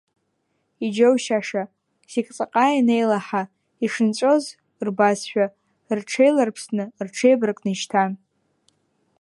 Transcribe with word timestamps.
Иџьоушьаша, 0.85 1.63
зегь 2.11 2.29
ҵаҟа 2.35 2.65
ианеилаҳа, 2.75 3.43
ишынҵәоз 3.85 4.43
рбазшәа, 4.87 5.45
рҽеиларԥсны, 5.97 6.83
рҽеибаркны 7.05 7.69
ишьҭан. 7.71 8.11